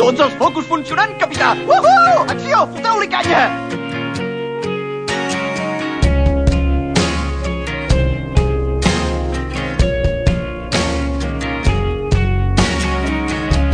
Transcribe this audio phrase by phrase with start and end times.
[0.00, 1.50] Tots els focus funcionant, capità!
[1.68, 1.90] Uhu!
[2.32, 2.62] Acció!
[2.72, 3.42] Foteu-li canya!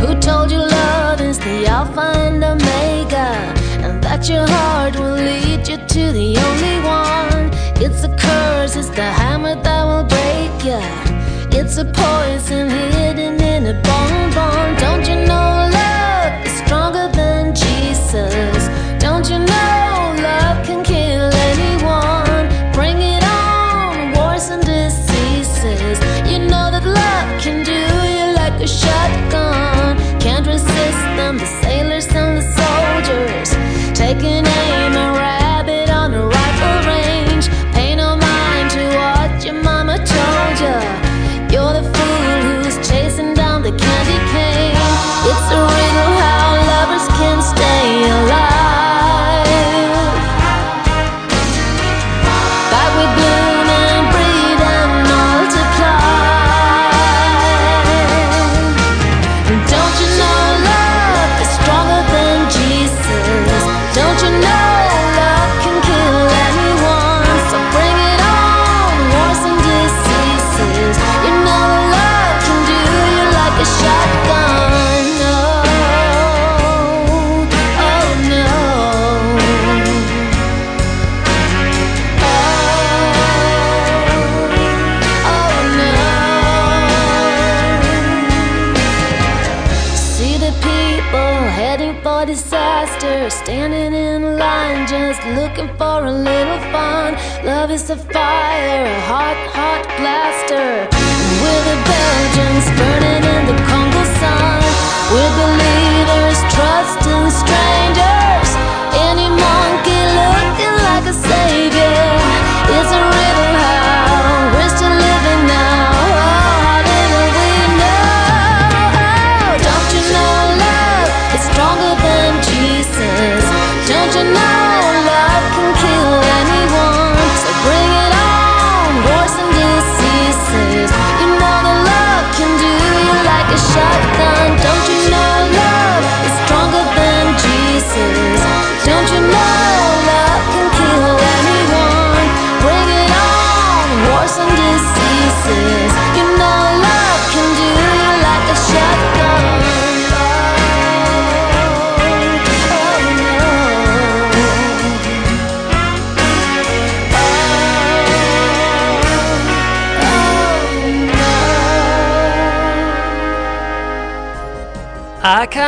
[0.01, 3.29] Who told you love is the alpha and omega?
[3.87, 7.47] And that your heart will lead you to the only one.
[7.79, 10.83] It's a curse, it's the hammer that will break you.
[11.57, 14.75] It's a poison hidden in a bonbon.
[14.75, 15.96] Don't you know love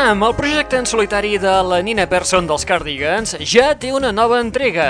[0.10, 4.40] Camp, el projecte en solitari de la Nina Persson dels Cardigans, ja té una nova
[4.42, 4.88] entrega.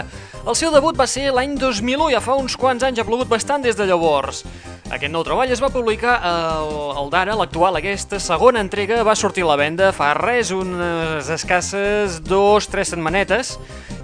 [0.47, 3.65] El seu debut va ser l'any 2001, ja fa uns quants anys, ha plogut bastant
[3.65, 4.45] des de llavors.
[4.87, 6.71] Aquest nou treball es va publicar el,
[7.01, 12.21] el d'ara, l'actual, aquesta segona entrega va sortir a la venda fa res, unes escasses
[12.23, 13.57] dos, tres setmanetes,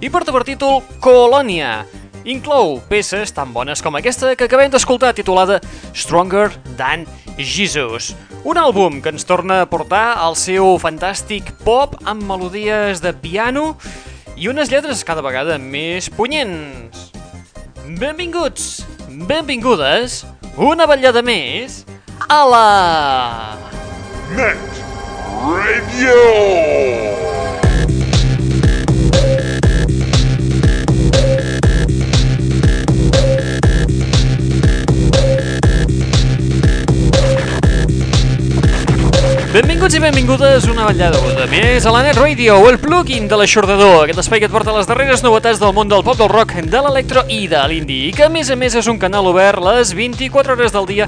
[0.04, 1.78] i porta per títol Colònia.
[2.26, 5.60] Inclou peces tan bones com aquesta que acabem d'escoltar titulada
[5.94, 7.04] Stronger Than
[7.38, 8.16] Jesus.
[8.42, 13.76] Un àlbum que ens torna a portar al seu fantàstic pop amb melodies de piano
[14.34, 17.12] i unes lletres cada vegada més punyents.
[17.86, 18.82] Benvinguts,
[19.30, 20.24] benvingudes,
[20.58, 21.84] una ballada més
[22.26, 22.66] a la...
[24.34, 24.82] Net
[25.46, 27.15] Radio!
[39.56, 44.02] Benvinguts i benvingudes una ballada de més a la Net Radio, el plugin de l'aixordador,
[44.02, 46.82] aquest espai que et porta les darreres novetats del món del pop, del rock, de
[46.84, 49.94] l'electro i de l'indie, i que a més a més és un canal obert les
[49.96, 51.06] 24 hores del dia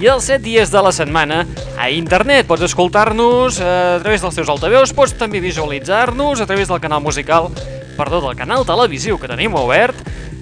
[0.00, 1.42] i els 7 dies de la setmana
[1.76, 2.48] a internet.
[2.48, 7.04] Pots escoltar-nos eh, a través dels teus altaveus, pots també visualitzar-nos a través del canal
[7.04, 7.52] musical,
[8.00, 10.00] perdó, del canal televisiu que tenim obert,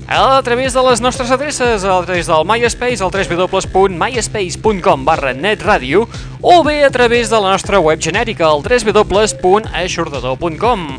[0.08, 6.08] a través de les nostres adreces, a través del MySpace, al www.myspace.com barra netradio
[6.40, 10.98] o bé a través de la nostra web genèrica, al www.aixordador.com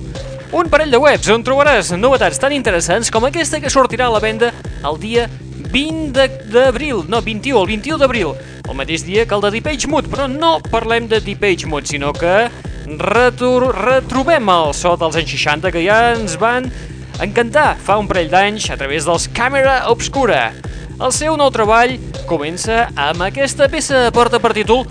[0.51, 4.19] Un parell de webs on trobaràs novetats tan interessants com aquesta que sortirà a la
[4.23, 4.49] venda
[4.85, 5.27] el dia
[5.69, 8.31] 20 de- d'abril, no, 21, el 21 d'abril,
[8.65, 12.11] el mateix dia que el de Deep Mood, però no parlem de Deep Mood, sinó
[12.13, 12.49] que
[12.97, 16.71] retor retrobem el so dels anys 60 que ja ens van
[17.23, 20.49] encantar fa un parell d'anys a través dels Càmera Obscura.
[20.99, 24.85] El seu nou treball comença amb aquesta peça que porta per títol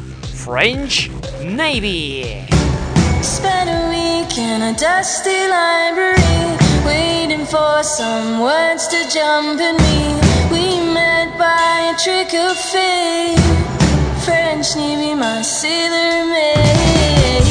[0.44, 1.08] French
[1.44, 2.46] Navy.
[3.22, 10.16] Spent a week in a dusty library, waiting for some words to jump in me.
[10.52, 13.40] We met by a trick of fate.
[14.24, 17.47] French Navy, my sailor maid.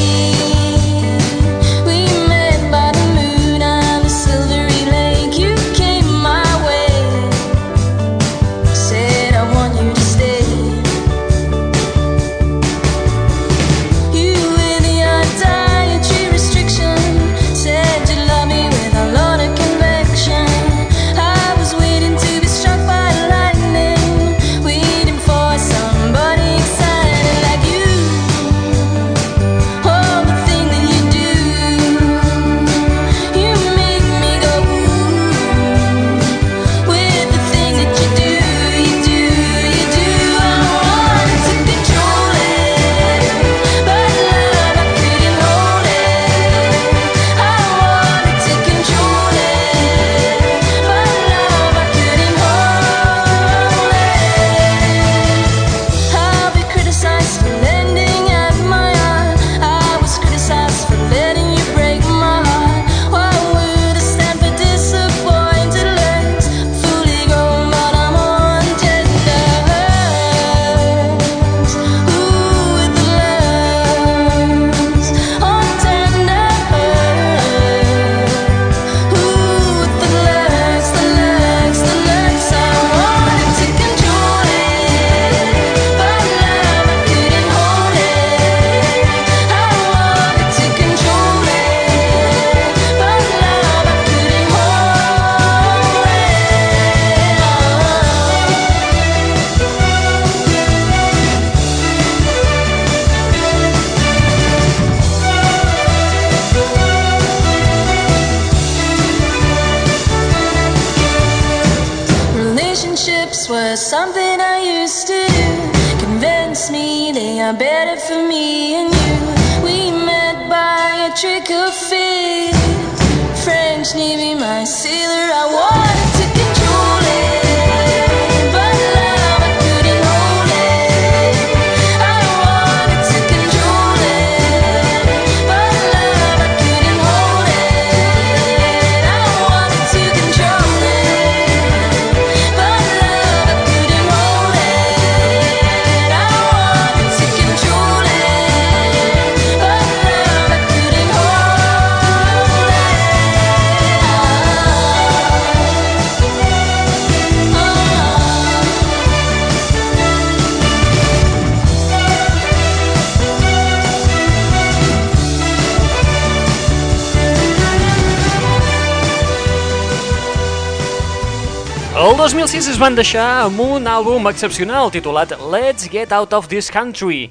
[172.48, 177.26] 2006 es van deixar amb un àlbum excepcional titulat Let's Get Out of This Country.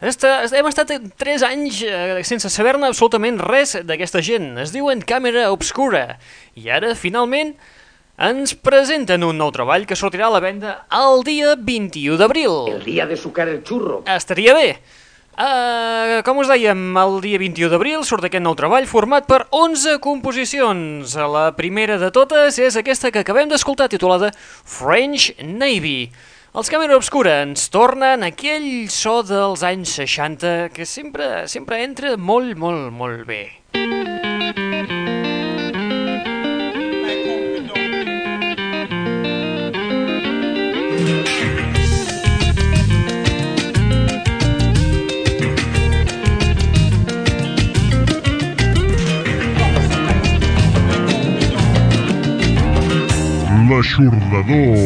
[0.00, 0.88] Esta, hem estat
[1.20, 4.54] 3 anys eh, sense saber-ne absolutament res d'aquesta gent.
[4.62, 6.16] Es diuen Càmera Obscura.
[6.56, 7.52] I ara, finalment,
[8.16, 12.72] ens presenten un nou treball que sortirà a la venda el dia 21 d'abril.
[12.72, 14.00] El día de sucar el churro.
[14.16, 14.78] Estaria bé.
[15.32, 19.96] Uh, com us dèiem, el dia 21 d'abril surt aquest nou treball format per 11
[20.04, 21.14] composicions.
[21.16, 26.12] La primera de totes és aquesta que acabem d'escoltar titulada French Navy.
[26.52, 32.52] Els Càmera Obscura ens tornen aquell so dels anys 60 que sempre, sempre entra molt,
[32.60, 33.42] molt, molt bé.
[53.82, 54.76] L'aixordador.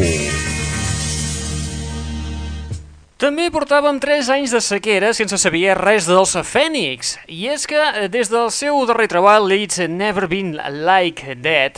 [3.21, 7.11] També portàvem 3 anys de sequera sense saber res dels Fènix.
[7.29, 11.77] I és que eh, des del seu darrer treball, It's Never Been Like That,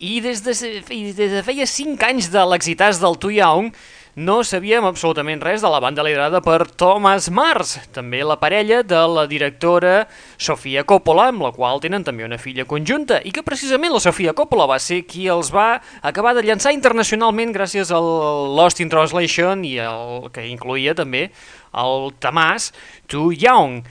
[0.00, 0.56] i des de,
[0.88, 3.68] i des de feia 5 anys de l'exitàs del Too Young,
[4.18, 8.98] no sabíem absolutament res de la banda liderada per Thomas Mars, també la parella de
[9.06, 13.94] la directora Sofia Coppola, amb la qual tenen també una filla conjunta, i que precisament
[13.94, 15.68] la Sofia Coppola va ser qui els va
[16.02, 18.10] acabar de llançar internacionalment gràcies al
[18.58, 21.28] Lost in Translation i el que incluïa també
[21.78, 22.72] el Tamàs
[23.06, 23.84] Too Young.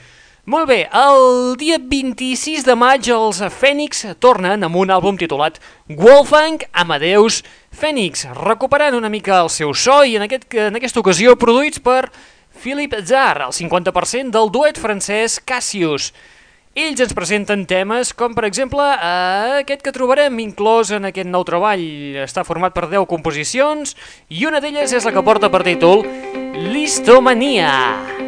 [0.48, 5.58] Molt bé, el dia 26 de maig els Fènix tornen amb un àlbum titulat
[5.92, 7.42] Wolfgang Amadeus
[7.75, 12.06] Fènix, recuperant una mica el seu so i en, aquest, en aquesta ocasió produïts per
[12.63, 16.13] Philip Zarr, el 50% del duet francès Cassius.
[16.80, 18.86] Ells ens presenten temes com, per exemple,
[19.60, 21.84] aquest que trobarem inclòs en aquest nou treball.
[22.24, 23.98] Està format per 10 composicions
[24.32, 26.08] i una d'elles és la que porta per títol
[26.56, 27.75] Listomania.
[27.75, 28.27] Listomania.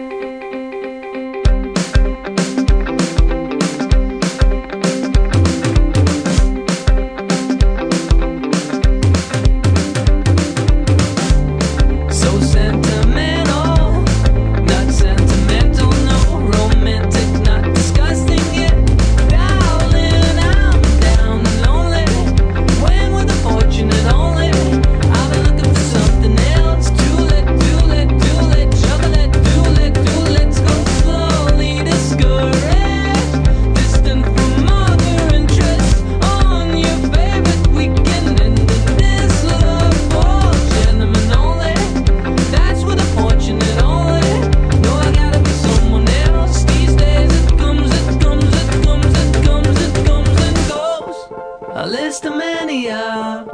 [52.09, 53.45] Listomania.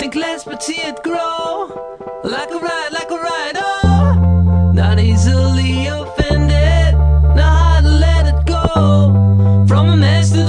[0.00, 1.70] Think less but see it grow.
[2.24, 4.72] Like a ride, like a ride, oh.
[4.74, 6.94] Not easily offended,
[7.36, 9.64] not hard to let it go.
[9.68, 10.45] From a mess to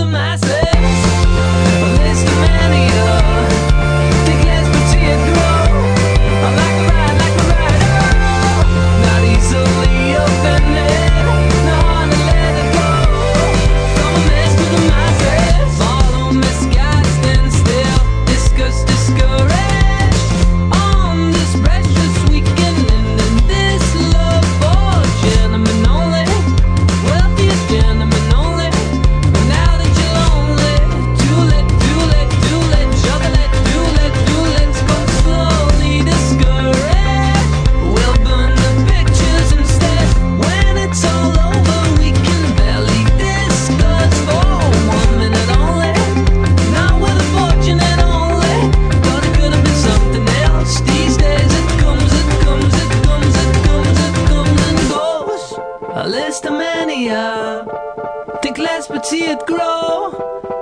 [58.68, 60.12] let's but see it grow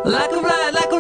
[0.06, 0.95] like a light, like a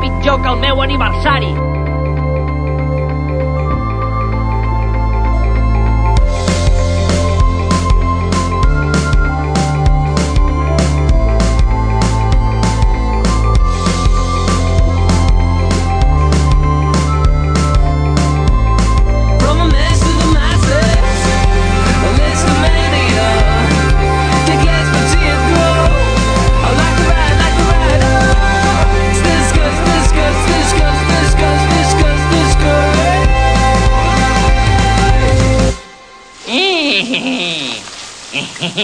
[0.00, 1.75] pitjor que el meu aniversari.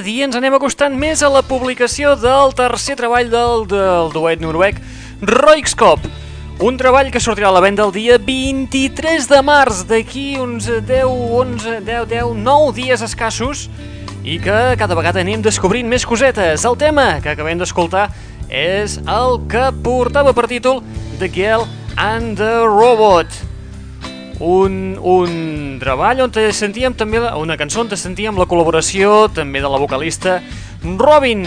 [0.00, 4.78] Dia ens anem acostant més a la publicació del tercer treball del, del duet noruec
[5.20, 6.06] Roixkop.
[6.64, 11.04] Un treball que sortirà a la venda el dia 23 de març, d'aquí uns 10,
[11.04, 13.66] 11, 10, 10, 9 dies escassos,
[14.24, 16.64] i que cada vegada anem descobrint més cosetes.
[16.64, 18.08] El tema que acabem d'escoltar
[18.48, 20.80] és el que portava per títol
[21.20, 21.68] The Girl
[22.00, 23.49] and the Robot.
[24.40, 29.80] Un, un treball on sentíem també, una cançó on sentíem la col·laboració també de la
[29.80, 30.40] vocalista
[30.82, 31.44] Robin.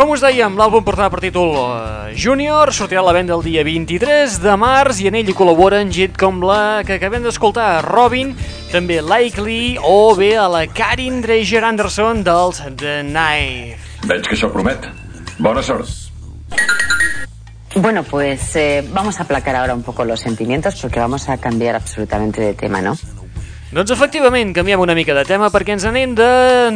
[0.00, 3.60] Com us dèiem, l'àlbum portava per títol uh, Junior, sortirà a la venda el dia
[3.66, 8.32] 23 de març i en ell hi col·laboren gent com la que acabem d'escoltar, Robin,
[8.72, 14.08] també Likely o bé a la Karin Dreiger Anderson dels The Knife.
[14.08, 14.88] Veig que això promet.
[15.36, 15.92] Bona sort.
[17.80, 21.76] Bueno, pues eh, vamos a aplacar ahora un poco los sentimientos porque vamos a cambiar
[21.76, 22.94] absolutamente de tema, ¿no?
[23.72, 26.26] Doncs efectivament, canviem una mica de tema perquè ens anem de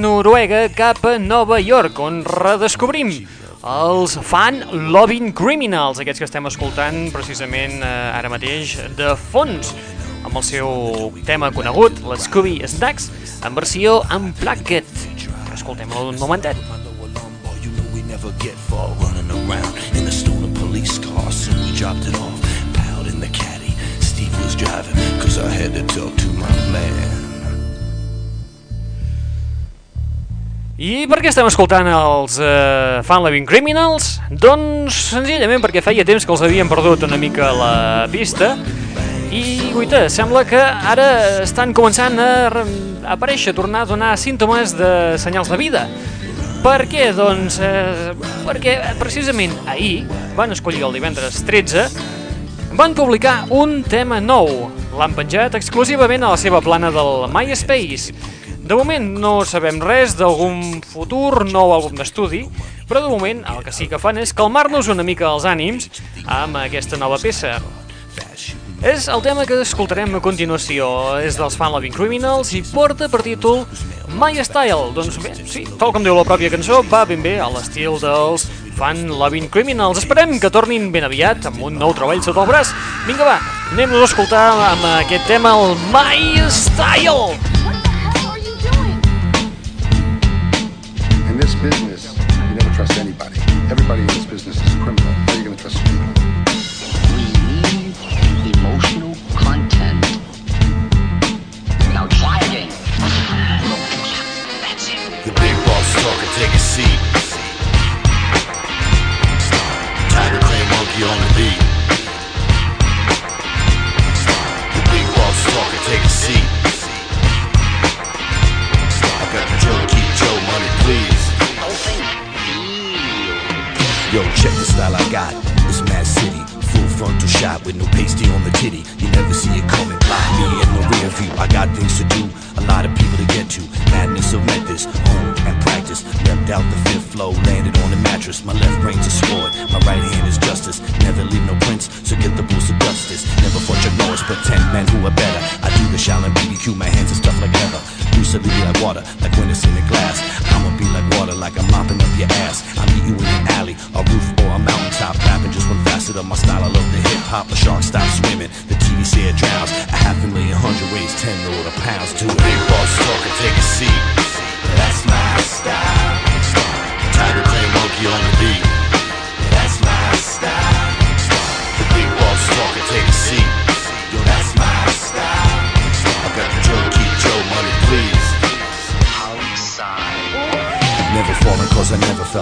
[0.00, 3.10] Noruega cap a Nova York, on redescobrim
[3.60, 4.62] els fan
[4.94, 9.74] Loving Criminals, aquests que estem escoltant precisament eh, ara mateix de fons,
[10.24, 13.10] amb el seu tema conegut, l'Scooby Snacks,
[13.44, 14.88] en versió Unplugged.
[15.52, 16.56] Escoltem-lo un momentet.
[17.60, 20.03] You know we never get far running around in the stolen
[20.74, 22.40] police car, so we dropped it off.
[22.74, 27.14] Piled in the caddy, Steve was driving, cause I had to talk to my man.
[30.74, 34.16] I per què estem escoltant els uh, Fan Living Criminals?
[34.34, 37.74] Doncs senzillament perquè feia temps que els havíem perdut una mica la
[38.10, 38.56] pista
[39.30, 41.06] i, guaita, sembla que ara
[41.46, 42.32] estan començant a
[43.04, 44.90] a aparèixer, a tornar a donar símptomes de
[45.22, 45.86] senyals de vida.
[46.64, 47.10] Per què?
[47.12, 48.14] Doncs eh,
[48.46, 51.82] perquè precisament ahir van escollir el divendres 13
[52.80, 54.48] van publicar un tema nou.
[54.96, 58.16] L'han penjat exclusivament a la seva plana del MySpace.
[58.64, 62.46] De moment no sabem res d'algun futur nou àlbum d'estudi,
[62.88, 65.92] però de moment el que sí que fan és calmar-nos una mica els ànims
[66.24, 67.58] amb aquesta nova peça.
[68.82, 70.86] És el tema que escoltarem a continuació,
[71.22, 73.62] és dels Fan Loving Criminals i porta per títol
[74.18, 74.90] My Style.
[74.96, 78.48] Doncs bé, sí, tal com diu la pròpia cançó, va ben bé a l'estil dels
[78.74, 80.02] Fan Loving Criminals.
[80.02, 82.74] Esperem que tornin ben aviat amb un nou treball sota el braç.
[83.06, 83.38] Vinga va,
[83.72, 87.38] anem-nos a escoltar amb aquest tema, el My Style.
[91.30, 92.10] In this business,
[92.50, 93.40] you never trust anybody.
[93.70, 94.23] Everybody is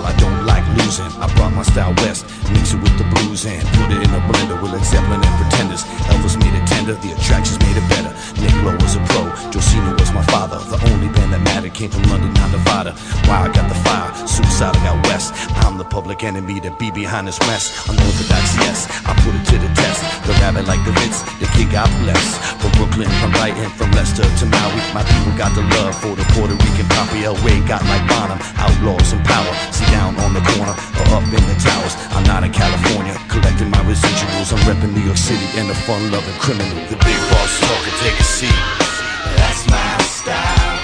[0.00, 1.04] I don't like losing.
[1.20, 4.20] I brought my style west, mix it with the blues and Put it in a
[4.24, 5.84] blender with Led Zeppelin and Pretenders.
[6.08, 8.08] Elvis made it tender, the attractions made it better.
[8.40, 10.56] Nick Lowe was a pro, Josino was my father.
[10.72, 12.92] The only band that mattered came from London, not Nevada.
[13.28, 15.34] Why I got the fire, suicide I got west.
[15.60, 17.68] I'm the public enemy to be behind this mess.
[17.88, 19.81] Unorthodox, yes, I put it to the test
[20.26, 22.38] The rabbit like the Ritz, the kid got blessed.
[22.62, 24.78] From Brooklyn, from Brighton, from Leicester to Maui.
[24.94, 27.26] My people got the love for the Puerto Rican Poppy.
[27.42, 29.52] Way got like Bonham, outlaws in power.
[29.74, 31.94] See down on the corner or up in the towers.
[32.14, 34.54] I'm not in California, collecting my residuals.
[34.54, 36.78] I'm repping New York City and the fun-loving criminal.
[36.86, 38.60] The big boss talker, take a seat.
[39.36, 40.78] That's my style.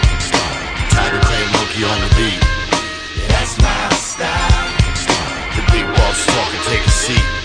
[0.91, 2.41] Tiger Clay Monkey on the beat.
[3.31, 4.67] That's my style.
[5.55, 7.38] The big boss talker, take a seat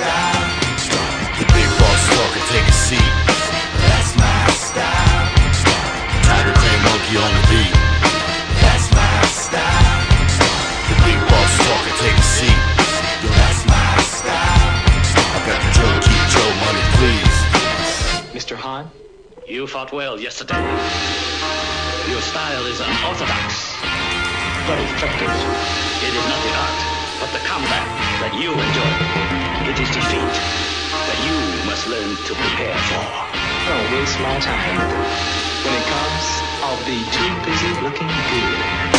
[0.00, 0.48] style.
[1.36, 3.12] The big boss walk and take a seat.
[3.84, 5.24] That's my style.
[6.24, 7.74] Tiger Crane Monkey on the beat.
[8.64, 10.00] That's my style.
[10.88, 12.60] The big boss talk and take a seat.
[13.28, 14.68] That's my style.
[15.36, 17.36] I got the Joe, keep Joe money, please.
[18.36, 18.56] Mr.
[18.56, 18.90] Hahn,
[19.46, 20.60] you fought well yesterday.
[22.08, 23.48] Your style is unorthodox,
[24.66, 25.34] but effective.
[26.06, 26.99] It is not the art.
[27.20, 27.86] But the combat
[28.22, 30.34] that you enjoy, it is defeat
[31.06, 33.04] that you must learn to prepare for.
[33.68, 34.80] Don't waste my time.
[35.62, 36.24] When it comes,
[36.64, 38.89] I'll be too busy looking good.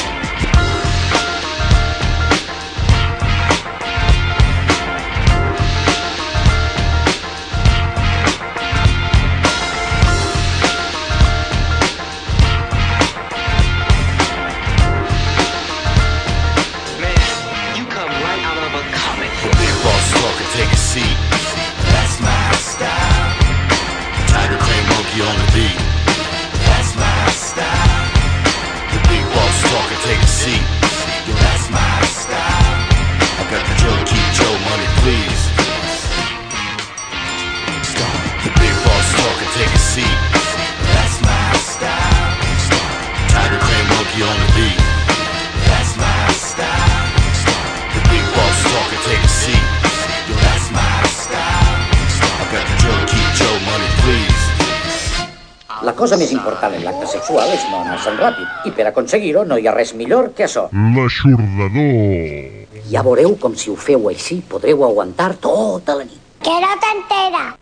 [56.02, 58.48] cosa més important en l'acte sexual és no anar tan ràpid.
[58.66, 60.68] I per aconseguir-ho no hi ha res millor que això.
[60.98, 62.82] L'aixordador.
[62.92, 66.22] Ja veureu com si ho feu així podreu aguantar tota la nit.
[66.42, 67.61] Que no t'entera!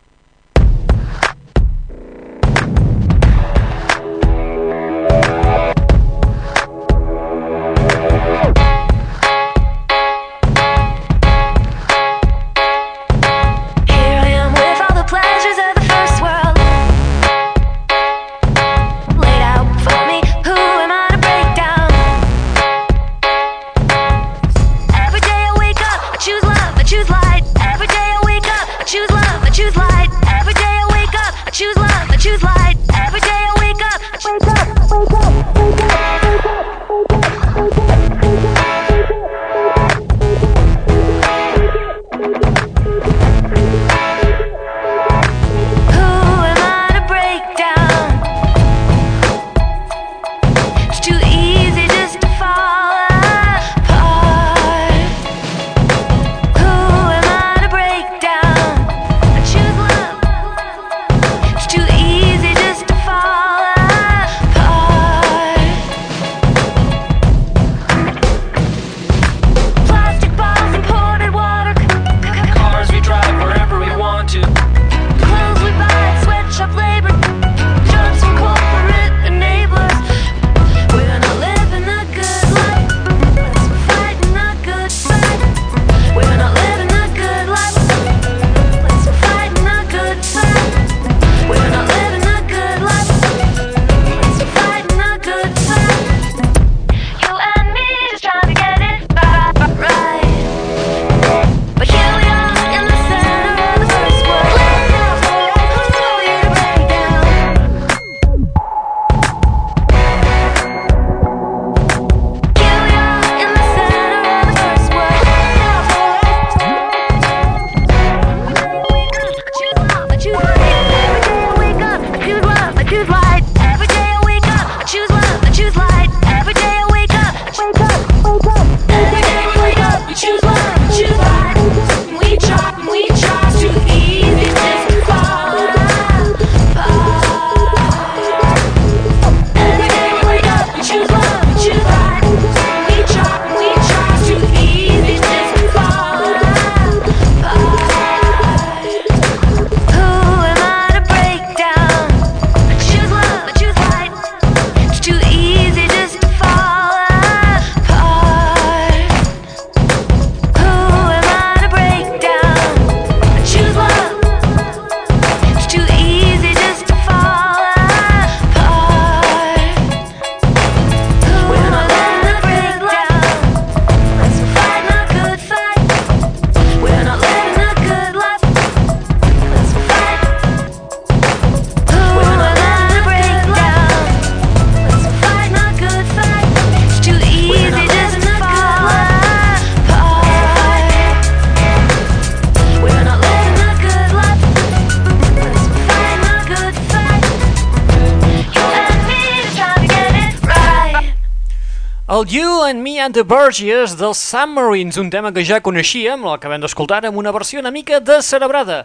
[202.09, 206.39] El You and Me and the Burgess dels Submarines, un tema que ja coneixíem, el
[206.41, 208.79] que vam d'escoltar amb una versió una mica descerebrada.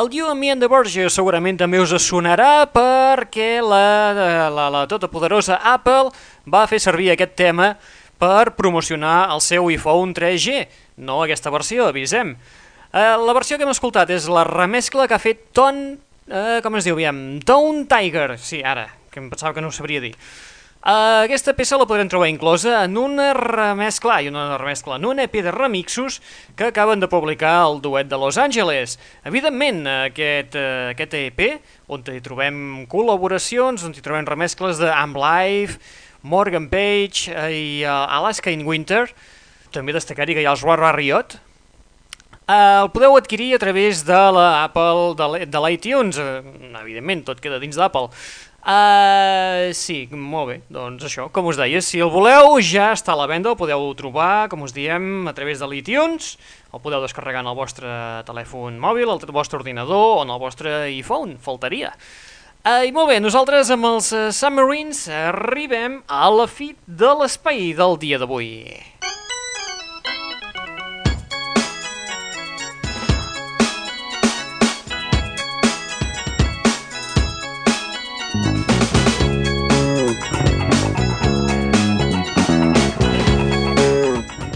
[0.00, 4.86] El You and Me and the Burgess segurament també us sonarà perquè la, la, la
[4.88, 6.08] tota poderosa Apple
[6.48, 7.74] va fer servir aquest tema
[8.16, 10.64] per promocionar el seu iPhone 3G,
[11.04, 12.32] no aquesta versió, avisem.
[12.32, 15.84] Eh, la versió que hem escoltat és la remescla que ha fet Ton...
[16.32, 17.20] Eh, com es diu, aviam?
[17.44, 20.14] Tone Tiger, sí, ara, que em pensava que no ho sabria dir.
[20.84, 25.22] Uh, aquesta peça la podrem trobar inclosa en una remescla, i una remescla, en un
[25.22, 26.18] EP de remixos
[26.58, 28.98] que acaben de publicar el duet de Los Angeles.
[29.24, 31.40] Evidentment, aquest, uh, aquest EP,
[31.88, 32.58] on hi trobem
[32.92, 35.80] col·laboracions, on hi trobem remescles de Am Live,
[36.20, 39.06] Morgan Page uh, i uh, Alaska in Winter,
[39.72, 41.38] també destacar-hi que hi ha els Rara Riot,
[42.44, 45.14] el podeu adquirir a través de l'Apple,
[45.48, 46.18] de l'iTunes,
[46.76, 48.10] evidentment, tot queda dins d'Apple.
[48.64, 53.18] Uh, sí, molt bé, doncs això, com us deia, si el voleu ja està a
[53.20, 56.30] la venda, el podeu trobar, com us diem, a través de l'iTunes,
[56.72, 57.90] el podeu descarregar en el vostre
[58.24, 61.92] telèfon mòbil, el vostre ordinador o en el vostre iPhone, faltaria.
[62.64, 67.74] Uh, I molt bé, nosaltres amb els uh, Submarines arribem a la fi de l'espai
[67.76, 68.93] del dia d'avui.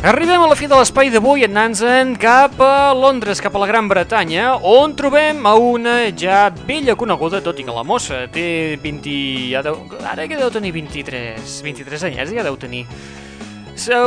[0.08, 3.90] Arribem a la fi de l'espai d'avui anant-nos cap a Londres, cap a la Gran
[3.90, 9.18] Bretanya, on trobem a una ja vella coneguda, tot i que la mossa té 20...
[9.52, 9.76] Ja deu,
[10.08, 12.86] ara que deu tenir 23, 23 anyets, ja deu tenir.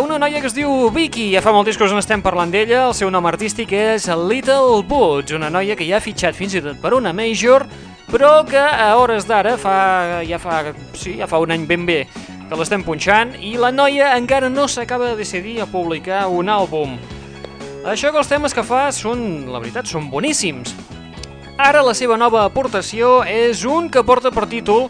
[0.01, 2.87] Una noia que es diu Vicky, ja fa molt temps que us n'estem parlant d'ella,
[2.87, 6.65] el seu nom artístic és Little Boots, una noia que ja ha fitxat fins i
[6.65, 7.69] tot per una major,
[8.09, 9.77] però que a hores d'ara fa,
[10.25, 10.63] ja fa,
[10.97, 12.07] sí, ja fa un any ben bé
[12.51, 16.97] que l'estem punxant i la noia encara no s'acaba de decidir a publicar un àlbum.
[17.87, 20.73] Això que els temes que fa són, la veritat, són boníssims.
[21.55, 24.89] Ara la seva nova aportació és un que porta per títol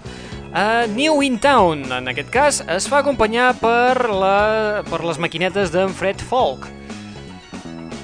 [0.57, 1.85] a New in Town.
[1.93, 6.65] En aquest cas es fa acompanyar per, la, per les maquinetes d'en Fred Folk.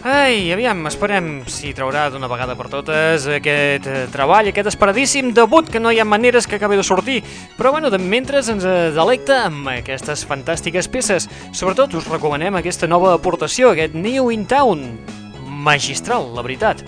[0.07, 5.67] Ai, aviam, esperem si traurà d'una vegada per totes aquest eh, treball, aquest esperadíssim debut
[5.67, 7.17] que no hi ha maneres que acabi de sortir.
[7.57, 11.27] Però bueno, de mentre ens eh, delecta amb aquestes fantàstiques peces.
[11.51, 14.85] Sobretot us recomanem aquesta nova aportació, aquest New in Town.
[15.67, 16.85] Magistral, la veritat.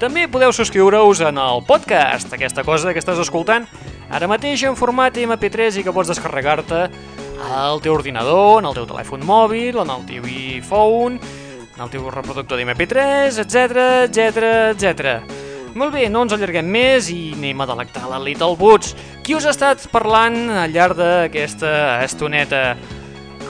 [0.00, 3.68] També podeu subscriure-us en el podcast, aquesta cosa que estàs escoltant
[4.08, 6.88] ara mateix en format MP3 i que pots descarregar-te
[7.52, 11.20] al teu ordinador, en el teu telèfon mòbil, en el teu iPhone,
[11.80, 15.14] el teu reproductor d'MP3, etc etc etc.
[15.78, 18.96] Molt bé, no ens allarguem més i anem a delectar la Little Boots.
[19.24, 22.74] Qui us ha estat parlant al llarg d'aquesta estoneta?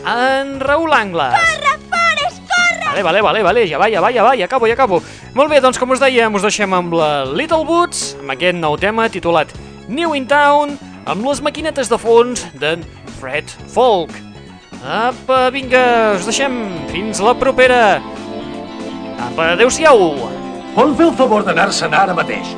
[0.04, 1.34] En Raül Angles.
[1.34, 2.84] Corre, Forest, corre!
[2.90, 5.00] Vale, vale, vale, vale, ja va, ja va, ja va, ja acabo, ja acabo.
[5.34, 8.76] Molt bé, doncs com us dèiem, us deixem amb la Little Boots, amb aquest nou
[8.80, 9.52] tema titulat
[9.88, 10.76] New in Town,
[11.08, 12.84] amb les maquinetes de fons d'en
[13.18, 14.12] Fred Folk.
[14.80, 16.56] Apa, vinga, us deixem.
[16.92, 18.00] Fins la propera.
[19.30, 19.98] Apa, adeu-siau.
[20.74, 22.54] Vol fer el favor d'anar-se'n ara mateix?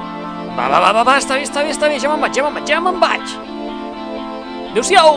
[0.56, 2.44] Va, va, va, va, va, està bé, està bé, està bé, ja me'n vaig, ja
[2.44, 3.34] me'n vaig, ja me'n vaig.
[4.72, 5.10] Adéu-siau!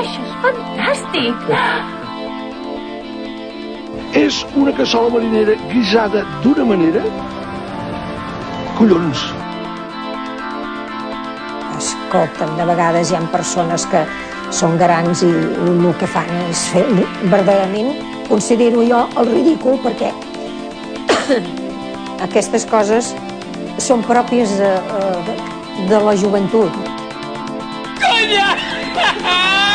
[0.00, 1.50] Això és fantàstic!
[4.18, 7.02] És una cassola marinera guisada d'una manera...
[8.78, 9.22] Collons!
[11.78, 14.02] Escolta'm, de vegades hi ha persones que
[14.50, 16.84] són grans i el que fan és fer
[17.30, 17.94] verdaderament,
[18.28, 20.12] considero jo, el ridícul perquè
[22.26, 23.14] aquestes coses
[23.80, 24.74] són pròpies de,
[25.30, 25.38] de,
[25.90, 26.80] de la joventut.
[28.02, 28.54] Conya!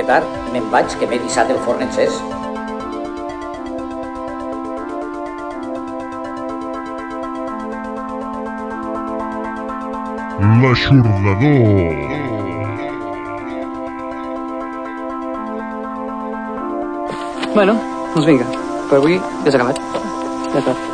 [0.00, 0.26] que tard.
[0.52, 2.20] Me'n vaig, que m'he dissat el forn encès.
[10.60, 12.08] L'aixordador.
[17.54, 17.74] Bueno,
[18.14, 18.46] doncs vinga,
[18.88, 19.84] per avui ja s'ha acabat.
[20.54, 20.89] Ja està.